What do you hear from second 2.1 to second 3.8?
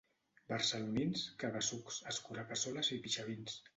escuracassoles i pixavins.